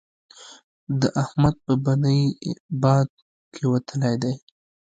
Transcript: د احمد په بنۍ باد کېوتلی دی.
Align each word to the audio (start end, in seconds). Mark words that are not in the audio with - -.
د 1.01 1.03
احمد 1.23 1.55
په 1.65 1.73
بنۍ 1.83 2.21
باد 2.81 3.07
کېوتلی 3.53 4.15
دی. 4.21 4.33